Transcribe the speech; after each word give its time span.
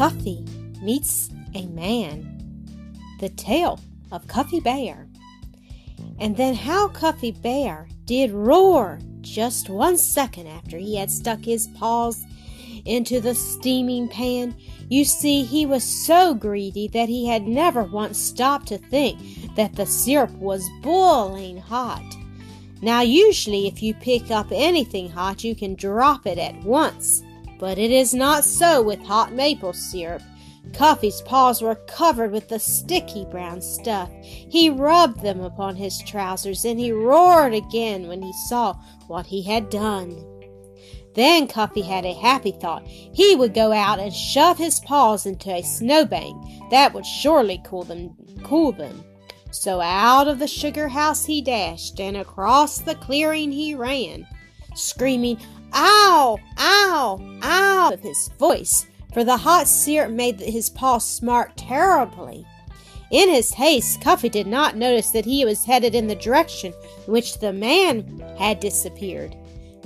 Cuffy 0.00 0.42
meets 0.80 1.28
a 1.54 1.66
man. 1.66 2.64
The 3.18 3.28
tale 3.28 3.78
of 4.10 4.26
Cuffy 4.26 4.58
Bear. 4.58 5.06
And 6.18 6.38
then 6.38 6.54
how 6.54 6.88
Cuffy 6.88 7.32
Bear 7.32 7.86
did 8.06 8.30
roar 8.30 8.98
just 9.20 9.68
one 9.68 9.98
second 9.98 10.46
after 10.46 10.78
he 10.78 10.96
had 10.96 11.10
stuck 11.10 11.40
his 11.40 11.66
paws 11.76 12.24
into 12.86 13.20
the 13.20 13.34
steaming 13.34 14.08
pan. 14.08 14.56
You 14.88 15.04
see, 15.04 15.42
he 15.42 15.66
was 15.66 15.84
so 15.84 16.32
greedy 16.32 16.88
that 16.88 17.10
he 17.10 17.26
had 17.26 17.46
never 17.46 17.84
once 17.84 18.16
stopped 18.16 18.68
to 18.68 18.78
think 18.78 19.54
that 19.54 19.76
the 19.76 19.84
syrup 19.84 20.30
was 20.30 20.66
boiling 20.80 21.58
hot. 21.58 22.16
Now, 22.80 23.02
usually, 23.02 23.66
if 23.66 23.82
you 23.82 23.92
pick 23.92 24.30
up 24.30 24.46
anything 24.50 25.10
hot, 25.10 25.44
you 25.44 25.54
can 25.54 25.74
drop 25.74 26.26
it 26.26 26.38
at 26.38 26.56
once, 26.62 27.22
but 27.60 27.78
it 27.78 27.90
is 27.90 28.14
not 28.14 28.44
so 28.44 28.82
with 28.82 29.00
hot 29.00 29.32
maple 29.32 29.72
syrup. 29.72 30.22
Cuffy's 30.72 31.20
paws 31.22 31.62
were 31.62 31.74
covered 31.86 32.32
with 32.32 32.48
the 32.48 32.58
sticky 32.58 33.26
brown 33.30 33.60
stuff. 33.60 34.10
He 34.22 34.70
rubbed 34.70 35.22
them 35.22 35.40
upon 35.40 35.76
his 35.76 35.98
trousers 35.98 36.64
and 36.64 36.80
he 36.80 36.90
roared 36.90 37.54
again 37.54 38.08
when 38.08 38.22
he 38.22 38.32
saw 38.48 38.74
what 39.06 39.26
he 39.26 39.42
had 39.42 39.70
done. 39.70 40.24
Then 41.14 41.48
Cuffy 41.48 41.82
had 41.82 42.04
a 42.04 42.14
happy 42.14 42.52
thought. 42.52 42.86
He 42.86 43.34
would 43.34 43.52
go 43.52 43.72
out 43.72 43.98
and 43.98 44.12
shove 44.12 44.58
his 44.58 44.80
paws 44.80 45.26
into 45.26 45.50
a 45.50 45.62
snowbank. 45.62 46.70
That 46.70 46.94
would 46.94 47.06
surely 47.06 47.60
cool 47.64 47.82
them 47.82 48.16
cool 48.42 48.72
them. 48.72 49.04
So 49.50 49.80
out 49.80 50.28
of 50.28 50.38
the 50.38 50.46
sugar 50.46 50.88
house 50.88 51.24
he 51.24 51.42
dashed, 51.42 52.00
and 52.00 52.16
across 52.16 52.78
the 52.78 52.94
clearing 52.94 53.50
he 53.50 53.74
ran, 53.74 54.26
screaming, 54.74 55.38
Ow! 55.72 56.38
Ow! 56.58 57.38
Ow! 57.42 57.90
of 57.92 58.00
his 58.00 58.30
voice, 58.38 58.86
for 59.12 59.24
the 59.24 59.36
hot 59.36 59.66
syrup 59.66 60.10
made 60.10 60.40
his 60.40 60.70
paws 60.70 61.04
smart 61.04 61.56
terribly. 61.56 62.46
In 63.10 63.28
his 63.28 63.52
haste, 63.52 64.00
Cuffy 64.00 64.28
did 64.28 64.46
not 64.46 64.76
notice 64.76 65.10
that 65.10 65.24
he 65.24 65.44
was 65.44 65.64
headed 65.64 65.94
in 65.94 66.06
the 66.06 66.14
direction 66.14 66.72
in 67.06 67.12
which 67.12 67.38
the 67.38 67.52
man 67.52 68.22
had 68.38 68.60
disappeared. 68.60 69.36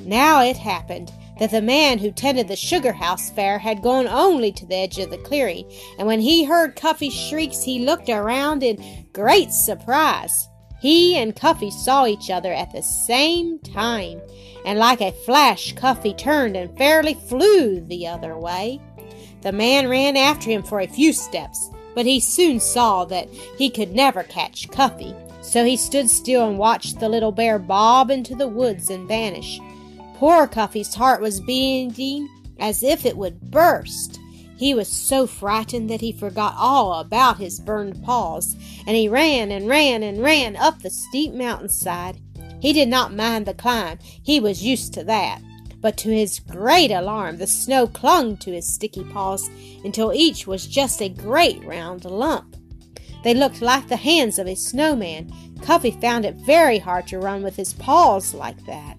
Now 0.00 0.42
it 0.42 0.58
happened 0.58 1.10
that 1.38 1.50
the 1.50 1.62
man 1.62 1.98
who 1.98 2.12
tended 2.12 2.48
the 2.48 2.56
sugar 2.56 2.92
house 2.92 3.30
fair 3.30 3.58
had 3.58 3.82
gone 3.82 4.06
only 4.06 4.52
to 4.52 4.66
the 4.66 4.76
edge 4.76 4.98
of 4.98 5.10
the 5.10 5.18
clearing, 5.18 5.70
and 5.98 6.06
when 6.06 6.20
he 6.20 6.44
heard 6.44 6.76
Cuffy's 6.76 7.14
shrieks, 7.14 7.62
he 7.62 7.86
looked 7.86 8.08
around 8.08 8.62
in 8.62 9.06
great 9.12 9.50
surprise. 9.50 10.48
He 10.84 11.16
and 11.16 11.34
Cuffy 11.34 11.70
saw 11.70 12.04
each 12.04 12.28
other 12.28 12.52
at 12.52 12.70
the 12.70 12.82
same 12.82 13.58
time, 13.60 14.20
and 14.66 14.78
like 14.78 15.00
a 15.00 15.12
flash, 15.12 15.72
Cuffy 15.72 16.12
turned 16.12 16.58
and 16.58 16.76
fairly 16.76 17.14
flew 17.14 17.80
the 17.80 18.06
other 18.06 18.36
way. 18.36 18.82
The 19.40 19.52
man 19.52 19.88
ran 19.88 20.14
after 20.14 20.50
him 20.50 20.62
for 20.62 20.80
a 20.80 20.86
few 20.86 21.14
steps, 21.14 21.70
but 21.94 22.04
he 22.04 22.20
soon 22.20 22.60
saw 22.60 23.06
that 23.06 23.30
he 23.56 23.70
could 23.70 23.94
never 23.94 24.24
catch 24.24 24.68
Cuffy, 24.68 25.14
so 25.40 25.64
he 25.64 25.78
stood 25.78 26.10
still 26.10 26.46
and 26.46 26.58
watched 26.58 27.00
the 27.00 27.08
little 27.08 27.32
bear 27.32 27.58
bob 27.58 28.10
into 28.10 28.34
the 28.34 28.46
woods 28.46 28.90
and 28.90 29.08
vanish. 29.08 29.58
Poor 30.16 30.46
Cuffy's 30.46 30.94
heart 30.94 31.22
was 31.22 31.40
beating 31.40 32.28
as 32.58 32.82
if 32.82 33.06
it 33.06 33.16
would 33.16 33.40
burst. 33.50 34.20
He 34.56 34.74
was 34.74 34.88
so 34.88 35.26
frightened 35.26 35.90
that 35.90 36.00
he 36.00 36.12
forgot 36.12 36.54
all 36.56 36.94
about 37.00 37.38
his 37.38 37.60
burned 37.60 38.02
paws, 38.04 38.56
and 38.86 38.96
he 38.96 39.08
ran 39.08 39.50
and 39.50 39.68
ran 39.68 40.02
and 40.02 40.22
ran 40.22 40.56
up 40.56 40.82
the 40.82 40.90
steep 40.90 41.32
mountainside. 41.32 42.20
He 42.60 42.72
did 42.72 42.88
not 42.88 43.14
mind 43.14 43.46
the 43.46 43.54
climb, 43.54 43.98
he 44.22 44.40
was 44.40 44.64
used 44.64 44.94
to 44.94 45.04
that. 45.04 45.40
But 45.80 45.98
to 45.98 46.08
his 46.08 46.38
great 46.40 46.90
alarm, 46.90 47.36
the 47.36 47.46
snow 47.46 47.86
clung 47.86 48.38
to 48.38 48.52
his 48.52 48.66
sticky 48.66 49.04
paws 49.04 49.50
until 49.84 50.14
each 50.14 50.46
was 50.46 50.66
just 50.66 51.02
a 51.02 51.10
great 51.10 51.62
round 51.62 52.06
lump. 52.06 52.56
They 53.22 53.34
looked 53.34 53.60
like 53.60 53.88
the 53.88 53.96
hands 53.96 54.38
of 54.38 54.46
a 54.46 54.54
snowman. 54.54 55.32
Cuffy 55.62 55.90
found 55.90 56.24
it 56.24 56.36
very 56.36 56.78
hard 56.78 57.06
to 57.08 57.18
run 57.18 57.42
with 57.42 57.56
his 57.56 57.74
paws 57.74 58.32
like 58.34 58.64
that. 58.66 58.96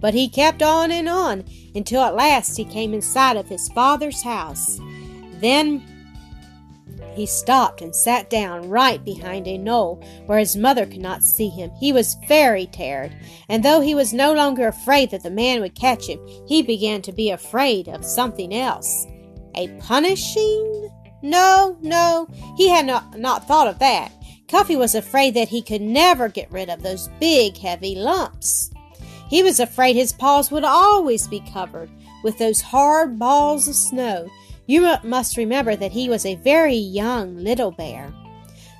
But 0.00 0.14
he 0.14 0.28
kept 0.28 0.62
on 0.62 0.90
and 0.90 1.08
on 1.08 1.44
until 1.74 2.02
at 2.02 2.14
last 2.14 2.56
he 2.56 2.64
came 2.64 2.94
in 2.94 3.02
sight 3.02 3.36
of 3.36 3.48
his 3.48 3.68
father's 3.70 4.22
house. 4.22 4.78
Then 5.44 5.82
he 7.14 7.26
stopped 7.26 7.82
and 7.82 7.94
sat 7.94 8.30
down 8.30 8.70
right 8.70 9.04
behind 9.04 9.46
a 9.46 9.58
knoll 9.58 10.02
where 10.24 10.38
his 10.38 10.56
mother 10.56 10.86
could 10.86 11.02
not 11.02 11.22
see 11.22 11.50
him. 11.50 11.70
He 11.78 11.92
was 11.92 12.16
very 12.26 12.64
tired, 12.64 13.14
and 13.50 13.62
though 13.62 13.82
he 13.82 13.94
was 13.94 14.14
no 14.14 14.32
longer 14.32 14.66
afraid 14.66 15.10
that 15.10 15.22
the 15.22 15.30
man 15.30 15.60
would 15.60 15.74
catch 15.74 16.08
him, 16.08 16.18
he 16.48 16.62
began 16.62 17.02
to 17.02 17.12
be 17.12 17.28
afraid 17.28 17.88
of 17.88 18.06
something 18.06 18.54
else. 18.54 19.06
A 19.54 19.68
punishing? 19.80 20.88
No, 21.20 21.76
no, 21.82 22.26
he 22.56 22.70
had 22.70 22.86
not, 22.86 23.18
not 23.18 23.46
thought 23.46 23.68
of 23.68 23.78
that. 23.80 24.12
Cuffy 24.48 24.76
was 24.76 24.94
afraid 24.94 25.34
that 25.34 25.48
he 25.48 25.60
could 25.60 25.82
never 25.82 26.30
get 26.30 26.50
rid 26.50 26.70
of 26.70 26.82
those 26.82 27.10
big, 27.20 27.58
heavy 27.58 27.96
lumps. 27.96 28.70
He 29.28 29.42
was 29.42 29.60
afraid 29.60 29.94
his 29.94 30.14
paws 30.14 30.50
would 30.50 30.64
always 30.64 31.28
be 31.28 31.40
covered 31.52 31.90
with 32.22 32.38
those 32.38 32.62
hard 32.62 33.18
balls 33.18 33.68
of 33.68 33.74
snow 33.74 34.30
you 34.66 34.96
must 35.02 35.36
remember 35.36 35.76
that 35.76 35.92
he 35.92 36.08
was 36.08 36.24
a 36.24 36.36
very 36.36 36.76
young 36.76 37.36
little 37.36 37.70
bear. 37.70 38.12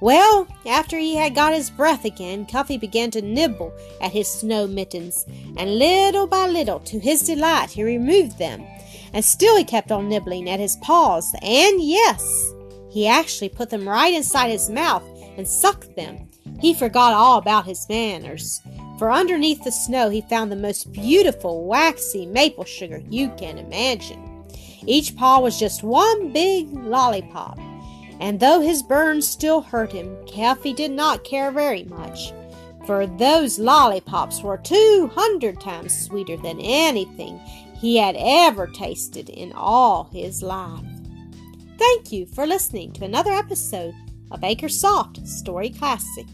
Well, 0.00 0.46
after 0.66 0.96
he 0.96 1.16
had 1.16 1.34
got 1.34 1.54
his 1.54 1.70
breath 1.70 2.04
again, 2.04 2.46
Cuffy 2.46 2.78
began 2.78 3.10
to 3.12 3.22
nibble 3.22 3.72
at 4.00 4.12
his 4.12 4.28
snow 4.28 4.66
mittens, 4.66 5.24
and 5.56 5.78
little 5.78 6.26
by 6.26 6.46
little, 6.46 6.78
to 6.80 7.00
his 7.00 7.22
delight, 7.22 7.70
he 7.70 7.82
removed 7.82 8.38
them. 8.38 8.64
And 9.12 9.24
still 9.24 9.56
he 9.56 9.64
kept 9.64 9.90
on 9.90 10.08
nibbling 10.08 10.48
at 10.48 10.60
his 10.60 10.76
paws, 10.76 11.34
and 11.42 11.80
yes, 11.82 12.52
he 12.90 13.08
actually 13.08 13.48
put 13.48 13.70
them 13.70 13.88
right 13.88 14.14
inside 14.14 14.50
his 14.50 14.70
mouth 14.70 15.02
and 15.36 15.48
sucked 15.48 15.96
them. 15.96 16.28
He 16.60 16.74
forgot 16.74 17.12
all 17.12 17.38
about 17.38 17.66
his 17.66 17.88
manners, 17.88 18.60
for 18.98 19.10
underneath 19.10 19.64
the 19.64 19.72
snow 19.72 20.10
he 20.10 20.20
found 20.22 20.52
the 20.52 20.56
most 20.56 20.92
beautiful 20.92 21.64
waxy 21.64 22.26
maple 22.26 22.64
sugar 22.64 23.02
you 23.08 23.30
can 23.36 23.58
imagine. 23.58 24.37
Each 24.88 25.14
paw 25.14 25.38
was 25.38 25.60
just 25.60 25.82
one 25.82 26.32
big 26.32 26.72
lollipop, 26.72 27.58
and 28.20 28.40
though 28.40 28.60
his 28.60 28.82
burns 28.82 29.28
still 29.28 29.60
hurt 29.60 29.92
him, 29.92 30.16
Cuffy 30.26 30.72
did 30.72 30.92
not 30.92 31.24
care 31.24 31.50
very 31.50 31.84
much, 31.84 32.32
for 32.86 33.06
those 33.06 33.58
lollipops 33.58 34.40
were 34.40 34.56
two 34.56 35.10
hundred 35.14 35.60
times 35.60 35.94
sweeter 35.94 36.38
than 36.38 36.58
anything 36.60 37.38
he 37.78 37.98
had 37.98 38.16
ever 38.18 38.66
tasted 38.66 39.28
in 39.28 39.52
all 39.52 40.04
his 40.10 40.42
life. 40.42 40.80
Thank 41.76 42.10
you 42.10 42.24
for 42.24 42.46
listening 42.46 42.92
to 42.94 43.04
another 43.04 43.32
episode 43.32 43.94
of 44.30 44.40
Acresoft 44.40 45.28
Story 45.28 45.68
Classic. 45.68 46.26